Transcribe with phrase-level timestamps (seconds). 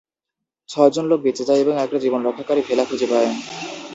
[0.69, 3.29] ছয় জন লোক বেঁচে যায় এবং একটা জীবনরক্ষাকারী ভেলা খুঁজে পায়।